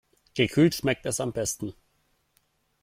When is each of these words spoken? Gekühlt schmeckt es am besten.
Gekühlt 0.33 0.73
schmeckt 0.73 1.05
es 1.05 1.19
am 1.19 1.31
besten. 1.31 1.75